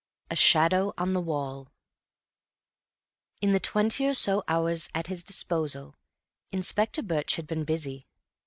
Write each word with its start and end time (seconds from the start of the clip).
A 0.31 0.35
Shadow 0.35 0.95
on 0.97 1.13
the 1.13 1.21
Wall 1.21 1.71
In 3.39 3.51
the 3.53 3.59
twenty 3.59 4.03
hours 4.07 4.27
or 4.27 4.41
so 4.75 4.89
at 4.95 5.05
his 5.05 5.23
disposal 5.23 5.95
Inspector 6.49 7.03
Birch 7.03 7.35
had 7.35 7.45
been 7.45 7.63
busy. 7.65 8.07